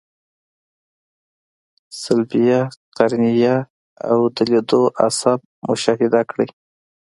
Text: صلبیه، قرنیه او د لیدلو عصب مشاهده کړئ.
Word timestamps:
صلبیه، 2.01 2.59
قرنیه 2.97 3.55
او 4.09 4.19
د 4.35 4.37
لیدلو 4.51 4.81
عصب 5.05 5.39
مشاهده 5.67 6.21
کړئ. 6.29 6.47